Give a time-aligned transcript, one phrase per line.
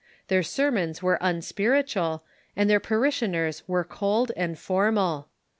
[0.29, 2.23] Their sermons were un spiritual,
[2.55, 5.27] and their parishioners were cold and formal.